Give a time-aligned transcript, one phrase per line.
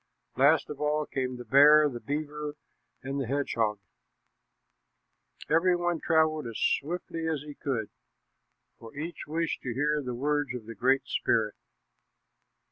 [0.35, 2.55] Last of all came the bear, the beaver,
[3.03, 3.77] and the hedgehog.
[5.47, 7.91] Every one traveled as swiftly as he could,
[8.79, 11.53] for each wished to hear the words of the Great Spirit.